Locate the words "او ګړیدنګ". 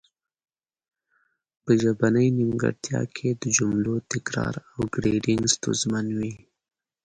4.73-5.41